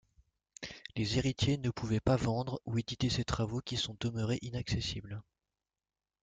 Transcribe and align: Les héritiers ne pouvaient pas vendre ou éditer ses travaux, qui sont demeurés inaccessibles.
Les 0.95 1.19
héritiers 1.19 1.59
ne 1.59 1.69
pouvaient 1.69 1.99
pas 1.99 2.15
vendre 2.15 2.59
ou 2.65 2.79
éditer 2.79 3.11
ses 3.11 3.23
travaux, 3.23 3.61
qui 3.61 3.77
sont 3.77 3.95
demeurés 3.99 4.39
inaccessibles. 4.41 5.21